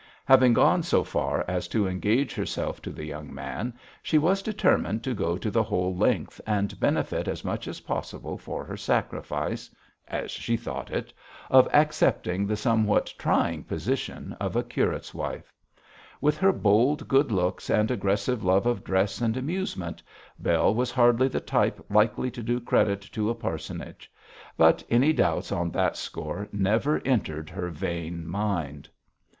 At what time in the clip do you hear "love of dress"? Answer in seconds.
18.43-19.21